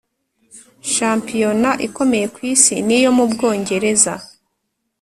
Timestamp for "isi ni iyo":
2.53-3.09